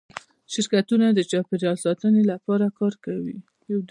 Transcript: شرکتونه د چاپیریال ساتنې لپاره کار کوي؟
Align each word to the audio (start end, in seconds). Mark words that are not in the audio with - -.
شرکتونه 0.53 1.05
د 1.11 1.19
چاپیریال 1.31 1.77
ساتنې 1.85 2.23
لپاره 2.31 2.65
کار 2.79 2.93
کوي؟ 3.05 3.37